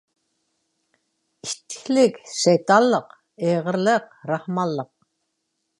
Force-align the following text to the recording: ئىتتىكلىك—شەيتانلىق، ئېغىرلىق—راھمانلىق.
ئىتتىكلىك—شەيتانلىق، 1.47 3.15
ئېغىرلىق—راھمانلىق. 3.47 4.93